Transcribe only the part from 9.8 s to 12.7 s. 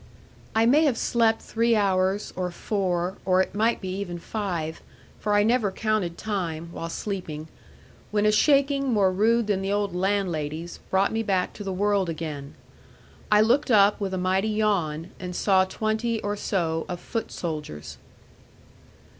landlady's, brought me back to the world again.